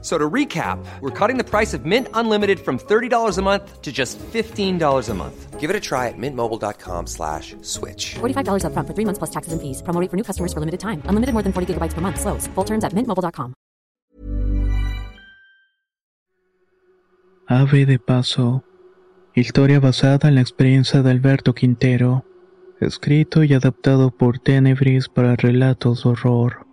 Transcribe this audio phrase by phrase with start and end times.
[0.00, 3.90] So to recap, we're cutting the price of Mint Unlimited from $30 a month to
[3.90, 5.58] just $15 a month.
[5.58, 8.14] Give it a try at mintmobile.com slash switch.
[8.20, 9.82] $45 upfront for three months plus taxes and fees.
[9.82, 11.02] Promo rate for new customers for limited time.
[11.06, 12.20] Unlimited more than 40 gigabytes per month.
[12.20, 12.46] Slows.
[12.54, 13.54] Full terms at mintmobile.com.
[17.48, 18.62] Ave de Paso.
[19.34, 22.24] Historia basada en la experiencia de Alberto Quintero.
[22.80, 26.67] Escrito y adaptado por Tenebris para relatos de horror.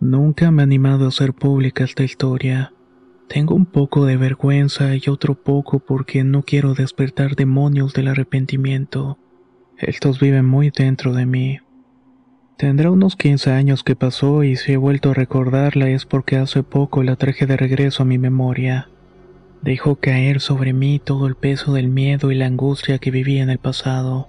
[0.00, 2.72] Nunca me he animado a hacer pública esta historia.
[3.28, 9.18] Tengo un poco de vergüenza y otro poco porque no quiero despertar demonios del arrepentimiento.
[9.76, 11.58] Estos viven muy dentro de mí.
[12.56, 16.62] Tendrá unos 15 años que pasó y si he vuelto a recordarla es porque hace
[16.62, 18.88] poco la traje de regreso a mi memoria.
[19.60, 23.50] Dejó caer sobre mí todo el peso del miedo y la angustia que vivía en
[23.50, 24.28] el pasado.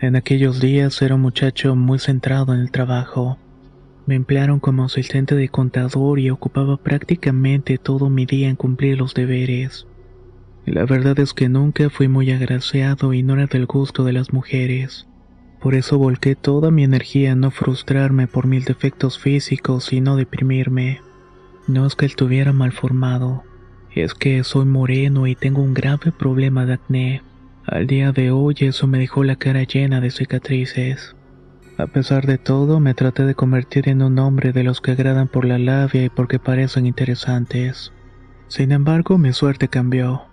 [0.00, 3.38] En aquellos días era un muchacho muy centrado en el trabajo.
[4.08, 9.12] Me emplearon como asistente de contador y ocupaba prácticamente todo mi día en cumplir los
[9.12, 9.86] deberes.
[10.64, 14.32] La verdad es que nunca fui muy agraciado y no era del gusto de las
[14.32, 15.06] mujeres.
[15.60, 20.16] Por eso volqué toda mi energía en no frustrarme por mil defectos físicos y no
[20.16, 21.02] deprimirme.
[21.66, 23.44] No es que estuviera mal formado,
[23.94, 27.22] es que soy moreno y tengo un grave problema de acné.
[27.66, 31.14] Al día de hoy eso me dejó la cara llena de cicatrices.
[31.78, 35.28] A pesar de todo, me traté de convertir en un hombre de los que agradan
[35.28, 37.92] por la labia y porque parecen interesantes.
[38.48, 40.24] Sin embargo, mi suerte cambió.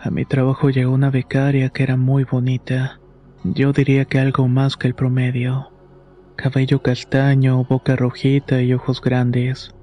[0.00, 3.00] A mi trabajo llegó una becaria que era muy bonita.
[3.44, 5.70] Yo diría que algo más que el promedio.
[6.36, 9.74] Cabello castaño, boca rojita y ojos grandes.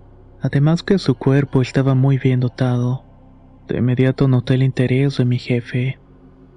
[0.42, 3.06] Además que su cuerpo estaba muy bien dotado.
[3.68, 6.00] De inmediato noté el interés de mi jefe.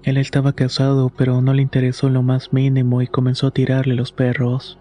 [0.05, 4.13] Él estaba casado, pero no le interesó lo más mínimo y comenzó a tirarle los
[4.13, 4.79] perros.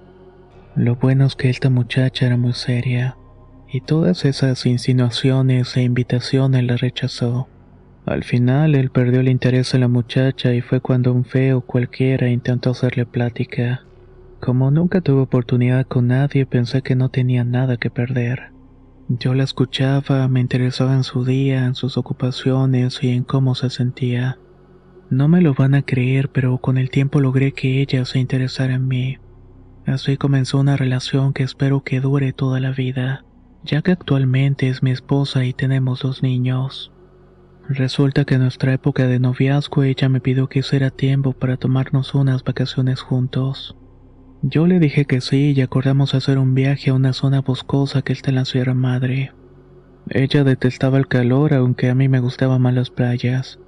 [0.75, 3.15] Lo bueno es que esta muchacha era muy seria,
[3.71, 7.47] y todas esas insinuaciones e invitaciones la rechazó.
[8.05, 12.29] Al final él perdió el interés en la muchacha y fue cuando un feo cualquiera
[12.29, 13.85] intentó hacerle plática.
[14.41, 18.51] Como nunca tuve oportunidad con nadie, pensé que no tenía nada que perder.
[19.07, 23.69] Yo la escuchaba, me interesaba en su día, en sus ocupaciones y en cómo se
[23.69, 24.37] sentía.
[25.09, 28.75] No me lo van a creer, pero con el tiempo logré que ella se interesara
[28.75, 29.17] en mí.
[29.85, 33.25] Así comenzó una relación que espero que dure toda la vida,
[33.63, 36.91] ya que actualmente es mi esposa y tenemos dos niños.
[37.67, 42.13] Resulta que en nuestra época de noviazgo ella me pidió que hiciera tiempo para tomarnos
[42.15, 43.75] unas vacaciones juntos.
[44.41, 48.13] Yo le dije que sí y acordamos hacer un viaje a una zona boscosa que
[48.13, 49.31] está en la Sierra Madre.
[50.09, 53.59] Ella detestaba el calor aunque a mí me gustaban más las playas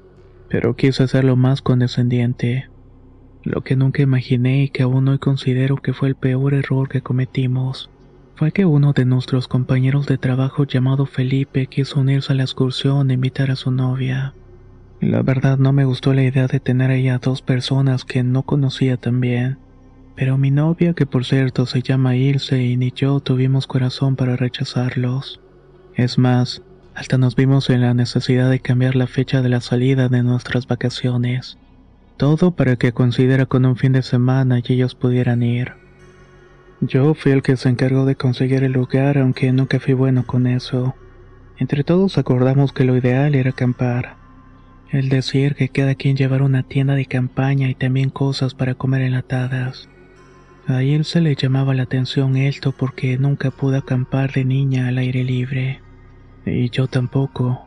[0.49, 2.69] pero quise hacerlo más condescendiente.
[3.43, 7.01] Lo que nunca imaginé y que aún hoy considero que fue el peor error que
[7.01, 7.89] cometimos,
[8.35, 13.09] fue que uno de nuestros compañeros de trabajo llamado Felipe quiso unirse a la excursión
[13.09, 14.33] e invitar a su novia.
[14.99, 18.43] La verdad no me gustó la idea de tener ahí a dos personas que no
[18.43, 19.59] conocía tan bien,
[20.15, 24.35] pero mi novia, que por cierto se llama Ilse, y ni yo tuvimos corazón para
[24.35, 25.41] rechazarlos.
[25.95, 26.61] Es más,
[26.95, 30.65] hasta nos vimos en la necesidad de cambiar la fecha de la salida de nuestras
[30.65, 31.57] vacaciones.
[32.15, 35.73] Todo para que coincidiera con un fin de semana y ellos pudieran ir.
[36.79, 40.47] Yo fui el que se encargó de conseguir el lugar, aunque nunca fui bueno con
[40.47, 40.95] eso.
[41.57, 44.15] Entre todos acordamos que lo ideal era acampar.
[44.89, 49.01] El decir que cada quien llevara una tienda de campaña y también cosas para comer
[49.01, 49.89] enlatadas.
[50.67, 54.97] A él se le llamaba la atención esto porque nunca pude acampar de niña al
[54.97, 55.81] aire libre.
[56.45, 57.65] Y yo tampoco.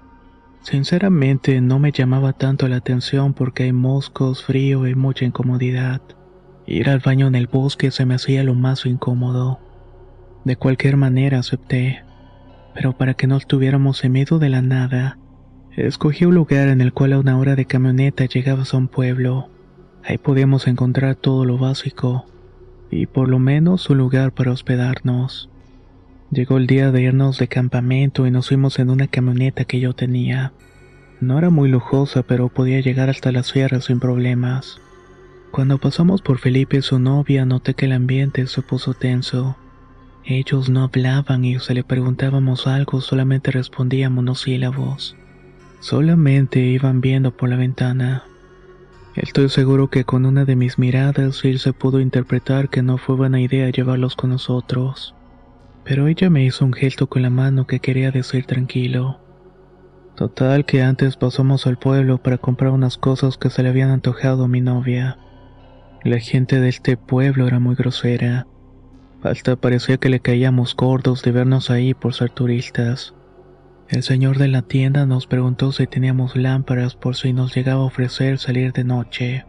[0.62, 6.00] Sinceramente no me llamaba tanto la atención porque hay moscos, frío y mucha incomodidad.
[6.66, 9.59] Ir al baño en el bosque se me hacía lo más incómodo.
[10.44, 12.03] De cualquier manera acepté,
[12.75, 15.19] pero para que no estuviéramos en medio de la nada,
[15.76, 19.49] escogí un lugar en el cual a una hora de camioneta llegabas a un pueblo.
[20.05, 22.26] Ahí podíamos encontrar todo lo básico,
[22.91, 25.50] y por lo menos un lugar para hospedarnos.
[26.30, 29.94] Llegó el día de irnos de campamento y nos fuimos en una camioneta que yo
[29.94, 30.52] tenía.
[31.22, 34.78] No era muy lujosa, pero podía llegar hasta la sierra sin problemas.
[35.50, 39.56] Cuando pasamos por Felipe y su novia, noté que el ambiente se puso tenso.
[40.22, 45.16] Ellos no hablaban y si le preguntábamos algo solamente respondíamos monosílabos.
[45.80, 48.25] Solamente iban viendo por la ventana.
[49.14, 53.16] Estoy seguro que con una de mis miradas él se pudo interpretar que no fue
[53.16, 55.14] buena idea llevarlos con nosotros
[55.88, 59.20] pero ella me hizo un gesto con la mano que quería decir tranquilo.
[60.17, 64.44] Total que antes pasamos al pueblo para comprar unas cosas que se le habían antojado
[64.44, 65.17] a mi novia.
[66.05, 68.46] La gente de este pueblo era muy grosera.
[69.23, 73.14] Hasta parecía que le caíamos gordos de vernos ahí por ser turistas.
[73.88, 77.87] El señor de la tienda nos preguntó si teníamos lámparas por si nos llegaba a
[77.87, 79.46] ofrecer salir de noche.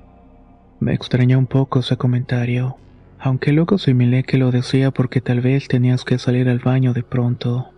[0.80, 2.78] Me extrañó un poco ese comentario,
[3.20, 7.04] aunque luego asimilé que lo decía porque tal vez tenías que salir al baño de
[7.04, 7.70] pronto.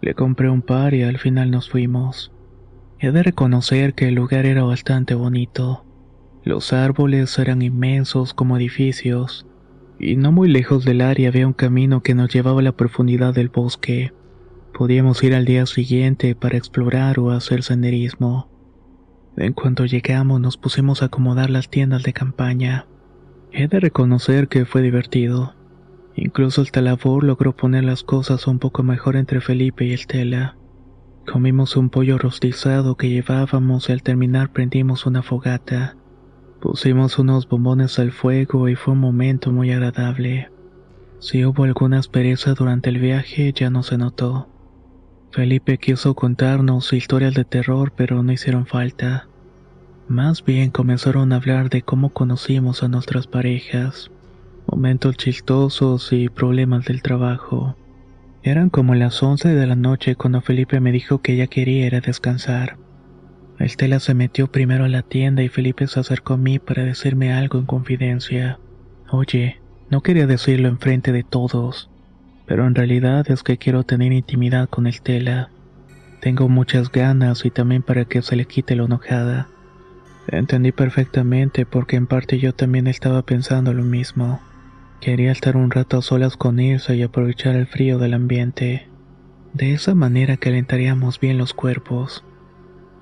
[0.00, 2.32] Le compré un par y al final nos fuimos.
[2.98, 5.84] He de reconocer que el lugar era bastante bonito.
[6.44, 9.46] Los árboles eran inmensos como edificios,
[9.98, 13.34] y no muy lejos del área había un camino que nos llevaba a la profundidad
[13.34, 14.12] del bosque.
[14.72, 18.48] Podíamos ir al día siguiente para explorar o hacer senderismo.
[19.36, 22.86] En cuanto llegamos nos pusimos a acomodar las tiendas de campaña.
[23.56, 25.54] He de reconocer que fue divertido.
[26.16, 30.56] Incluso el talabor logró poner las cosas un poco mejor entre Felipe y Estela.
[31.24, 35.96] Comimos un pollo rostizado que llevábamos y al terminar prendimos una fogata.
[36.60, 40.50] Pusimos unos bombones al fuego y fue un momento muy agradable.
[41.20, 44.48] Si hubo alguna aspereza durante el viaje ya no se notó.
[45.30, 49.28] Felipe quiso contarnos historias de terror, pero no hicieron falta.
[50.08, 54.10] Más bien comenzaron a hablar de cómo conocimos a nuestras parejas,
[54.66, 57.74] momentos chistosos y problemas del trabajo.
[58.42, 61.94] Eran como las 11 de la noche cuando Felipe me dijo que ella quería ir
[61.94, 62.76] a descansar.
[63.58, 67.32] Estela se metió primero a la tienda y Felipe se acercó a mí para decirme
[67.32, 68.58] algo en confidencia.
[69.10, 71.88] Oye, no quería decirlo enfrente de todos,
[72.44, 75.48] pero en realidad es que quiero tener intimidad con Estela.
[76.20, 79.48] Tengo muchas ganas y también para que se le quite la enojada.
[80.28, 84.40] Entendí perfectamente porque en parte yo también estaba pensando lo mismo.
[85.00, 88.88] Quería estar un rato a solas con Irsa y aprovechar el frío del ambiente.
[89.52, 92.24] De esa manera calentaríamos bien los cuerpos.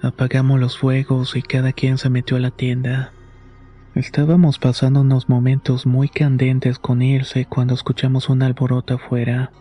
[0.02, 3.12] Apagamos los fuegos y cada quien se metió a la tienda.
[3.94, 9.52] Estábamos pasando unos momentos muy candentes con Irse cuando escuchamos un alboroto afuera.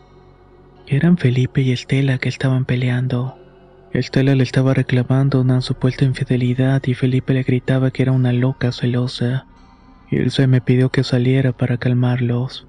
[0.87, 3.40] Eran Felipe y Estela que estaban peleando.
[3.93, 8.71] Estela le estaba reclamando una supuesta infidelidad y Felipe le gritaba que era una loca
[8.71, 9.47] celosa.
[10.09, 12.67] Irse me pidió que saliera para calmarlos.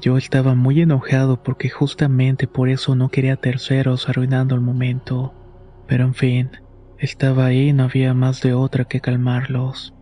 [0.00, 5.34] Yo estaba muy enojado porque justamente por eso no quería terceros arruinando el momento.
[5.86, 6.50] Pero en fin,
[6.98, 9.92] estaba ahí y no había más de otra que calmarlos.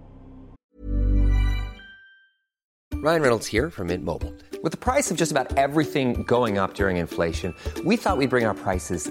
[3.03, 4.33] Ryan Reynolds here from Mint Mobile.
[4.63, 7.53] With the price of just about everything going up during inflation,
[7.85, 9.11] we thought we'd bring our prices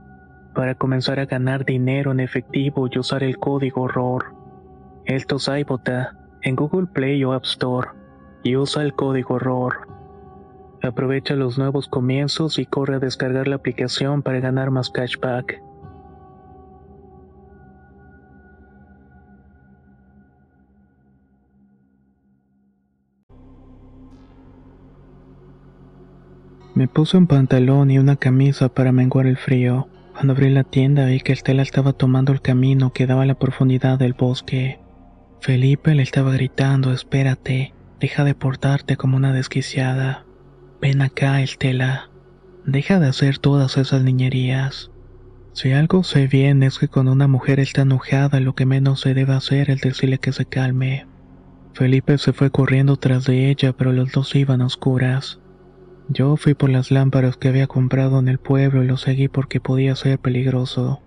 [0.53, 4.35] para comenzar a ganar dinero en efectivo y usar el código ROR.
[5.05, 7.89] Esto es iBota en Google Play o App Store
[8.43, 9.87] y usa el código ROR.
[10.83, 15.61] Aprovecha los nuevos comienzos y corre a descargar la aplicación para ganar más cashback.
[26.73, 29.90] Me puse un pantalón y una camisa para menguar el frío.
[30.21, 33.39] Cuando abrí la tienda vi que Estela estaba tomando el camino que daba a la
[33.39, 34.79] profundidad del bosque.
[35.39, 40.27] Felipe le estaba gritando, espérate, deja de portarte como una desquiciada.
[40.79, 42.11] Ven acá, Estela.
[42.67, 44.91] Deja de hacer todas esas niñerías.
[45.53, 49.15] Si algo sé bien es que cuando una mujer está enojada lo que menos se
[49.15, 51.07] debe hacer es decirle que se calme.
[51.73, 55.40] Felipe se fue corriendo tras de ella, pero los dos iban a oscuras.
[56.13, 59.61] Yo fui por las lámparas que había comprado en el pueblo y lo seguí porque
[59.61, 61.01] podía ser peligroso.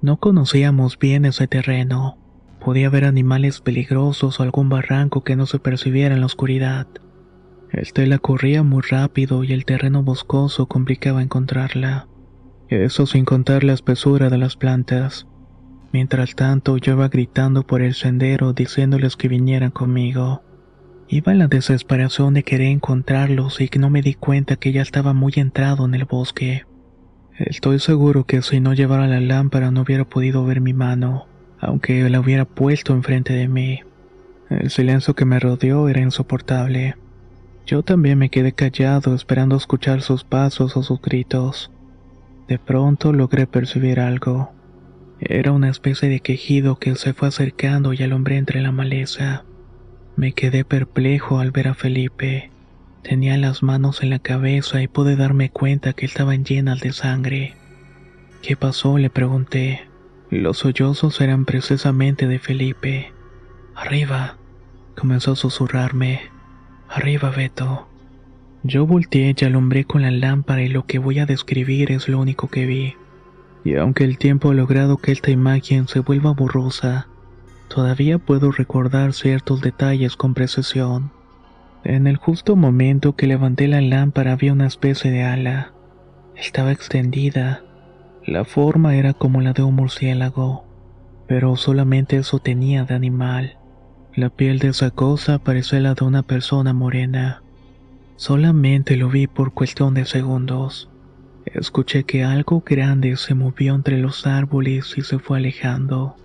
[0.00, 2.16] No conocíamos bien ese terreno.
[2.58, 6.86] Podía haber animales peligrosos o algún barranco que no se percibiera en la oscuridad.
[7.72, 12.08] Estela corría muy rápido y el terreno boscoso complicaba encontrarla.
[12.70, 15.26] Eso sin contar la espesura de las plantas.
[15.92, 20.42] Mientras tanto, yo iba gritando por el sendero diciéndoles que vinieran conmigo.
[21.10, 24.82] Iba en la desesperación de querer encontrarlos y que no me di cuenta que ya
[24.82, 26.66] estaba muy entrado en el bosque.
[27.38, 31.26] Estoy seguro que si no llevara la lámpara no hubiera podido ver mi mano,
[31.60, 33.80] aunque la hubiera puesto enfrente de mí.
[34.50, 36.96] El silencio que me rodeó era insoportable.
[37.64, 41.70] Yo también me quedé callado esperando escuchar sus pasos o sus gritos.
[42.48, 44.52] De pronto logré percibir algo.
[45.20, 49.44] Era una especie de quejido que se fue acercando y alumbré entre la maleza.
[50.18, 52.50] Me quedé perplejo al ver a Felipe.
[53.02, 57.54] Tenía las manos en la cabeza y pude darme cuenta que estaban llenas de sangre.
[58.42, 58.98] ¿Qué pasó?
[58.98, 59.86] le pregunté.
[60.28, 63.12] Los sollozos eran precisamente de Felipe.
[63.76, 64.38] Arriba,
[64.96, 66.22] comenzó a susurrarme.
[66.88, 67.86] Arriba, Beto.
[68.64, 72.18] Yo volteé y alumbré con la lámpara y lo que voy a describir es lo
[72.18, 72.94] único que vi.
[73.62, 77.06] Y aunque el tiempo ha logrado que esta imagen se vuelva borrosa,
[77.68, 81.12] todavía puedo recordar ciertos detalles con precisión.
[81.84, 85.72] En el justo momento que levanté la lámpara había una especie de ala.
[86.36, 87.62] Estaba extendida.
[88.26, 90.64] La forma era como la de un murciélago,
[91.26, 93.58] pero solamente eso tenía de animal.
[94.14, 97.42] La piel de esa cosa parecía la de una persona morena.
[98.16, 100.90] Solamente lo vi por cuestión de segundos.
[101.46, 106.16] Escuché que algo grande se movió entre los árboles y se fue alejando.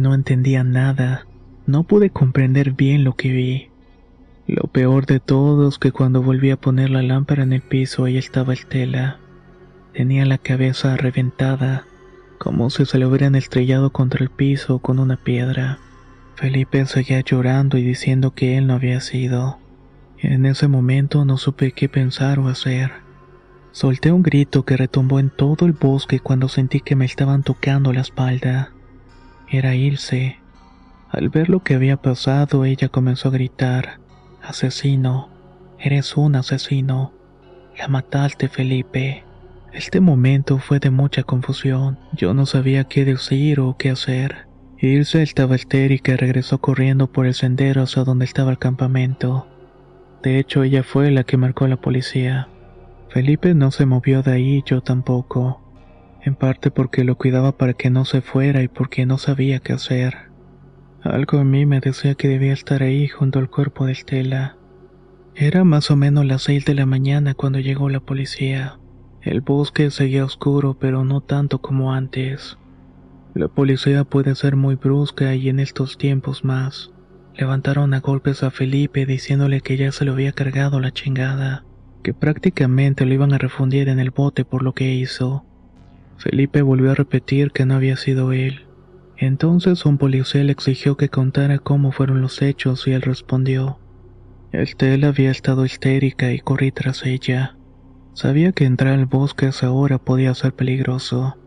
[0.00, 1.26] No entendía nada,
[1.66, 3.68] no pude comprender bien lo que vi.
[4.46, 8.04] Lo peor de todo es que cuando volví a poner la lámpara en el piso
[8.04, 9.18] ahí estaba Estela.
[9.92, 11.84] Tenía la cabeza reventada,
[12.38, 15.80] como si se le hubieran estrellado contra el piso con una piedra.
[16.34, 19.58] Felipe seguía llorando y diciendo que él no había sido.
[20.16, 22.90] En ese momento no supe qué pensar o hacer.
[23.72, 27.92] Solté un grito que retumbó en todo el bosque cuando sentí que me estaban tocando
[27.92, 28.72] la espalda.
[29.50, 30.38] Era Ilse.
[31.10, 33.98] Al ver lo que había pasado, ella comenzó a gritar,
[34.42, 35.28] Asesino,
[35.80, 37.12] eres un asesino.
[37.76, 39.24] La mataste, Felipe.
[39.72, 41.98] Este momento fue de mucha confusión.
[42.12, 44.46] Yo no sabía qué decir o qué hacer.
[44.78, 49.48] Ilse estaba histérica y regresó corriendo por el sendero hacia donde estaba el campamento.
[50.22, 52.48] De hecho, ella fue la que marcó la policía.
[53.08, 55.60] Felipe no se movió de ahí, yo tampoco.
[56.22, 59.72] En parte porque lo cuidaba para que no se fuera y porque no sabía qué
[59.72, 60.30] hacer.
[61.02, 64.56] Algo en mí me decía que debía estar ahí junto al cuerpo de Estela.
[65.34, 68.78] Era más o menos las seis de la mañana cuando llegó la policía.
[69.22, 72.58] El bosque seguía oscuro, pero no tanto como antes.
[73.34, 76.92] La policía puede ser muy brusca y en estos tiempos más.
[77.34, 81.64] Levantaron a golpes a Felipe diciéndole que ya se lo había cargado la chingada,
[82.02, 85.46] que prácticamente lo iban a refundir en el bote por lo que hizo.
[86.20, 88.66] Felipe volvió a repetir que no había sido él.
[89.16, 93.78] Entonces un policía le exigió que contara cómo fueron los hechos y él respondió.
[94.52, 97.56] Estela había estado histérica y corrí tras ella.
[98.12, 101.38] Sabía que entrar al bosque a esa hora podía ser peligroso.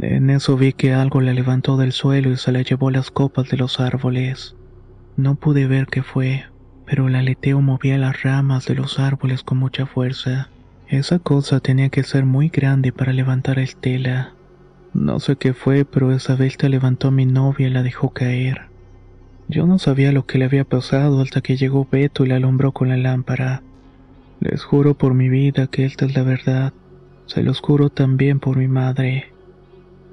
[0.00, 3.48] En eso vi que algo la levantó del suelo y se le llevó las copas
[3.50, 4.56] de los árboles.
[5.16, 6.44] No pude ver qué fue,
[6.86, 10.50] pero el aleteo movía las ramas de los árboles con mucha fuerza.
[10.88, 14.32] Esa cosa tenía que ser muy grande para levantar el tela.
[14.94, 18.68] No sé qué fue, pero esa bestia levantó a mi novia y la dejó caer.
[19.48, 22.72] Yo no sabía lo que le había pasado hasta que llegó Beto y la alumbró
[22.72, 23.62] con la lámpara.
[24.40, 26.72] Les juro por mi vida que esta es la verdad.
[27.26, 29.32] Se los juro también por mi madre.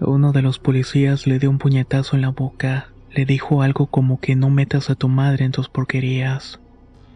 [0.01, 2.89] Uno de los policías le dio un puñetazo en la boca.
[3.11, 6.59] Le dijo algo como que no metas a tu madre en tus porquerías.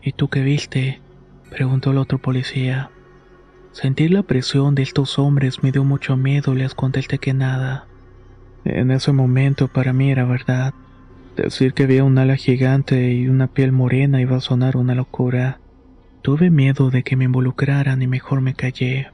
[0.01, 1.01] ¿Y tú qué viste?
[1.49, 2.89] preguntó el otro policía.
[3.71, 7.85] Sentir la presión de estos hombres me dio mucho miedo y les contesté que nada.
[8.65, 10.73] En ese momento para mí era verdad.
[11.35, 15.59] Decir que había un ala gigante y una piel morena iba a sonar una locura.
[16.21, 19.07] Tuve miedo de que me involucraran y mejor me callé.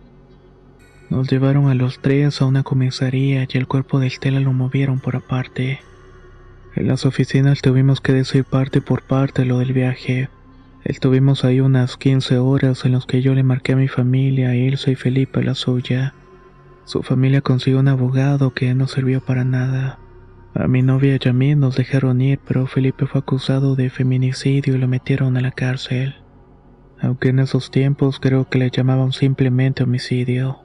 [1.09, 4.99] Nos llevaron a los tres a una comisaría y el cuerpo de Estela lo movieron
[4.99, 5.81] por aparte.
[6.75, 10.29] En las oficinas tuvimos que decir parte por parte lo del viaje.
[10.85, 14.55] Estuvimos ahí unas 15 horas en las que yo le marqué a mi familia, a
[14.55, 16.13] Ilse y Felipe la suya.
[16.83, 19.97] Su familia consiguió un abogado que no sirvió para nada.
[20.53, 24.75] A mi novia y a mí nos dejaron ir, pero Felipe fue acusado de feminicidio
[24.75, 26.17] y lo metieron a la cárcel.
[27.01, 30.59] Aunque en esos tiempos creo que le llamaban simplemente homicidio.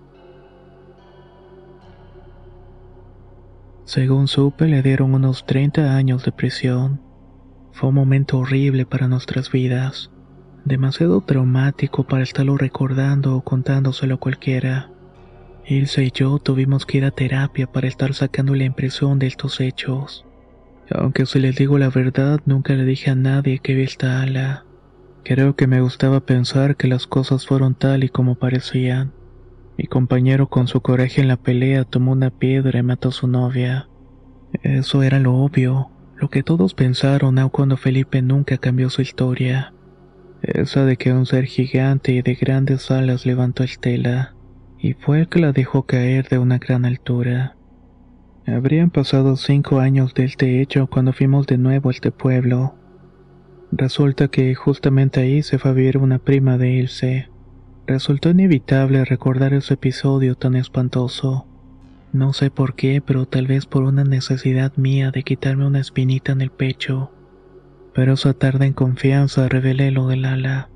[3.87, 7.10] Según supe, le dieron unos 30 años de prisión.
[7.81, 10.11] Fue un momento horrible para nuestras vidas,
[10.67, 14.91] demasiado traumático para estarlo recordando o contándoselo a cualquiera.
[15.65, 19.63] Ilse y yo tuvimos que ir a terapia para estar sacando la impresión de estos
[19.63, 20.27] hechos.
[20.91, 24.67] Aunque si les digo la verdad, nunca le dije a nadie que vi esta ala.
[25.25, 29.15] Creo que me gustaba pensar que las cosas fueron tal y como parecían.
[29.79, 33.27] Mi compañero con su coraje en la pelea tomó una piedra y mató a su
[33.27, 33.89] novia.
[34.63, 39.73] Eso era lo obvio, lo que todos pensaron aun cuando Felipe nunca cambió su historia.
[40.43, 44.35] Esa de que un ser gigante y de grandes alas levantó Estela,
[44.79, 47.57] y fue el que la dejó caer de una gran altura.
[48.47, 52.75] Habrían pasado cinco años de este hecho cuando fuimos de nuevo a este pueblo.
[53.73, 57.29] Resulta que justamente ahí se fue a una prima de Ilse.
[57.87, 61.47] Resultó inevitable recordar ese episodio tan espantoso.
[62.13, 66.33] No sé por qué, pero tal vez por una necesidad mía de quitarme una espinita
[66.33, 67.13] en el pecho.
[67.95, 70.71] Pero esa tarde en confianza revelé lo del ala.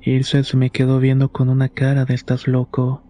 [0.00, 3.04] Ilse se me quedó viendo con una cara de estás loco.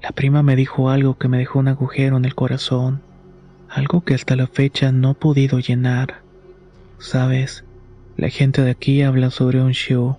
[0.00, 3.02] La prima me dijo algo que me dejó un agujero en el corazón,
[3.68, 6.22] algo que hasta la fecha no he podido llenar.
[6.98, 7.64] Sabes,
[8.16, 10.18] la gente de aquí habla sobre un show.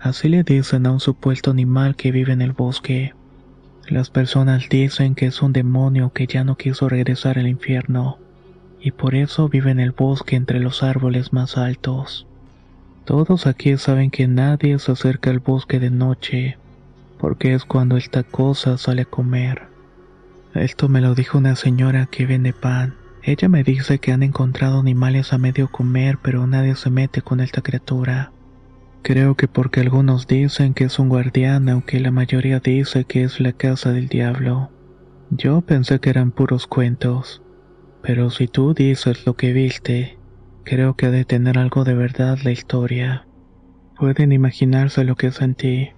[0.00, 3.14] Así le dicen a un supuesto animal que vive en el bosque.
[3.88, 8.18] Las personas dicen que es un demonio que ya no quiso regresar al infierno,
[8.82, 12.26] y por eso vive en el bosque entre los árboles más altos.
[13.06, 16.58] Todos aquí saben que nadie se acerca al bosque de noche,
[17.18, 19.68] porque es cuando esta cosa sale a comer.
[20.54, 22.94] Esto me lo dijo una señora que vende pan.
[23.22, 27.40] Ella me dice que han encontrado animales a medio comer, pero nadie se mete con
[27.40, 28.32] esta criatura.
[29.08, 33.40] Creo que porque algunos dicen que es un guardián, aunque la mayoría dice que es
[33.40, 34.68] la casa del diablo.
[35.30, 37.40] Yo pensé que eran puros cuentos,
[38.02, 40.18] pero si tú dices lo que viste,
[40.62, 43.26] creo que ha de tener algo de verdad la historia.
[43.98, 45.88] Pueden imaginarse lo que sentí.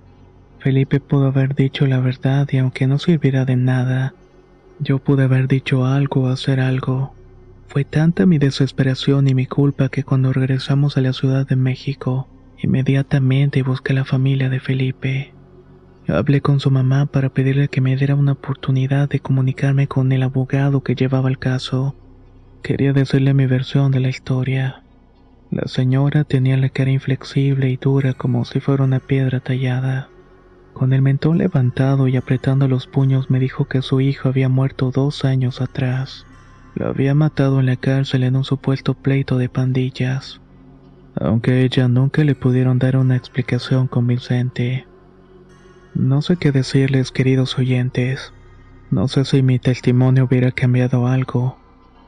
[0.61, 4.15] Felipe pudo haber dicho la verdad y aunque no sirviera de nada,
[4.79, 7.13] yo pude haber dicho algo o hacer algo.
[7.67, 12.29] Fue tanta mi desesperación y mi culpa que cuando regresamos a la Ciudad de México,
[12.63, 15.33] Inmediatamente busqué a la familia de Felipe.
[16.09, 20.23] Hablé con su mamá para pedirle que me diera una oportunidad de comunicarme con el
[20.23, 21.95] abogado que llevaba el caso.
[22.63, 24.83] Quería decirle mi versión de la historia.
[25.51, 30.11] La señora tenía la cara inflexible y dura como si fuera una piedra tallada.
[30.75, 34.91] Con el mentón levantado y apretando los puños me dijo que su hijo había muerto
[34.91, 36.27] dos años atrás.
[36.75, 40.41] Lo había matado en la cárcel en un supuesto pleito de pandillas
[41.15, 44.87] aunque ella nunca le pudieron dar una explicación convincente.
[45.95, 48.33] No sé qué decirles, queridos oyentes.
[48.91, 51.59] No sé si mi testimonio hubiera cambiado algo,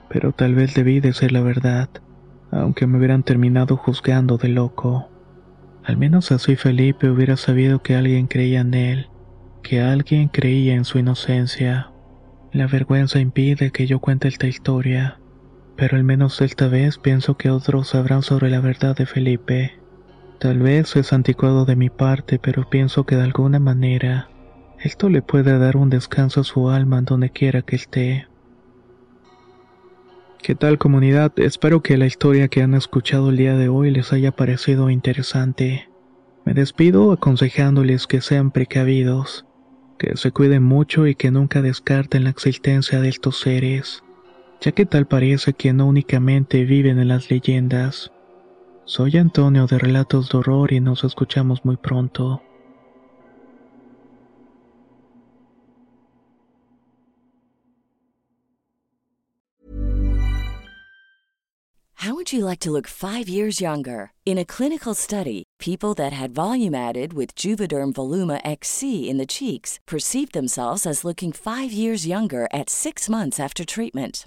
[0.08, 1.88] pero tal vez debí decir la verdad,
[2.50, 5.08] aunque me hubieran terminado juzgando de loco.
[5.84, 9.08] Al menos así Felipe hubiera sabido que alguien creía en él,
[9.62, 11.90] que alguien creía en su inocencia.
[12.52, 15.21] La vergüenza impide que yo cuente esta historia
[15.82, 19.80] pero al menos esta vez pienso que otros sabrán sobre la verdad de Felipe.
[20.38, 24.30] Tal vez es anticuado de mi parte, pero pienso que de alguna manera
[24.78, 28.28] esto le puede dar un descanso a su alma donde quiera que esté.
[30.40, 31.32] ¿Qué tal comunidad?
[31.34, 35.88] Espero que la historia que han escuchado el día de hoy les haya parecido interesante.
[36.44, 39.46] Me despido aconsejándoles que sean precavidos,
[39.98, 44.04] Que se cuiden mucho y que nunca descarten la existencia de estos seres,
[44.62, 48.12] ya que tal parece que no únicamente viven en las leyendas.
[48.84, 52.40] Soy Antonio de Relatos de Horror y nos escuchamos muy pronto.
[61.96, 64.10] How would you like to look five years younger?
[64.26, 69.26] In a clinical study, people that had volume added with Juvederm Voluma XC in the
[69.26, 74.26] cheeks perceived themselves as looking five years younger at six months after treatment.